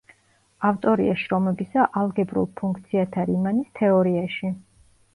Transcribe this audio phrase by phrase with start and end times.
[0.69, 4.57] ავტორია შრომებისა ალგებრულ ფუნქციათა რიმანის თეორიაში.